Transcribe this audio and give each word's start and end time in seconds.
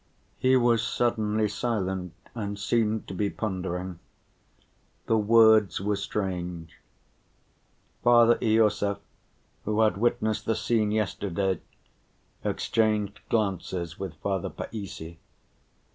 He 0.39 0.55
was 0.57 0.81
suddenly 0.81 1.47
silent 1.47 2.13
and 2.33 2.57
seemed 2.57 3.07
to 3.07 3.13
be 3.13 3.29
pondering. 3.29 3.99
The 5.05 5.19
words 5.19 5.79
were 5.79 5.95
strange. 5.95 6.75
Father 8.03 8.39
Iosif, 8.41 8.97
who 9.63 9.81
had 9.81 9.97
witnessed 9.97 10.45
the 10.47 10.55
scene 10.55 10.89
yesterday, 10.89 11.61
exchanged 12.43 13.19
glances 13.29 13.99
with 13.99 14.15
Father 14.15 14.49
Païssy. 14.49 15.17